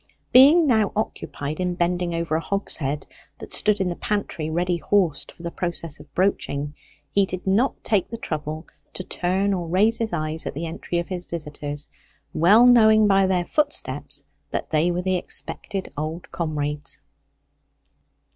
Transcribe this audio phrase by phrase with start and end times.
[0.31, 3.05] Being now occupied in bending over a hogshead,
[3.37, 6.73] that stood in the pantry ready horsed for the process of broaching,
[7.11, 10.97] he did not take the trouble to turn or raise his eyes at the entry
[10.97, 11.87] of his visitors,
[12.33, 17.03] well knowing by their footsteps that they were the expected old comrades.